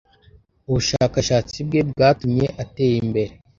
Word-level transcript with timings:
ubushakashatsi 0.69 1.57
bwe 1.67 1.79
bwatumye 1.89 2.45
atera 2.63 2.95
imbere 3.05 3.31